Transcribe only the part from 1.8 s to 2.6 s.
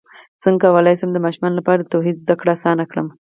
د توحید زدکړه